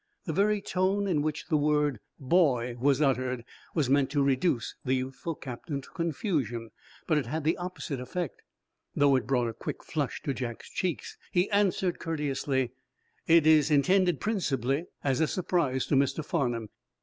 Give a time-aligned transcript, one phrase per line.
[0.25, 4.95] The very tone in which the word "boy" was uttered was meant to reduce the
[4.95, 6.71] youthful captain to confusion,
[7.05, 8.41] but it had the opposite effect.
[8.95, 12.71] Though it brought a quick flush to Jack's cheeks, he answered, courteously:
[13.27, 16.25] "It is intended, principally, as a surprise to Mr.
[16.25, 16.69] Farnum.